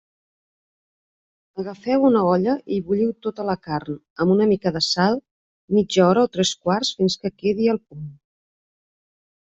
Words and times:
Agafeu 1.63 2.07
una 2.09 2.23
olla 2.29 2.55
i 2.77 2.79
bulliu 2.89 3.13
tota 3.27 3.47
la 3.51 3.57
carn, 3.67 4.01
amb 4.25 4.35
una 4.39 4.49
mica 4.55 4.75
de 4.81 4.83
sal, 4.89 5.21
mitja 5.79 6.11
hora 6.11 6.27
o 6.27 6.35
tres 6.39 6.57
quarts 6.67 6.95
fins 7.03 7.23
que 7.23 7.37
quedi 7.43 7.73
al 7.77 7.85
punt. 7.87 8.15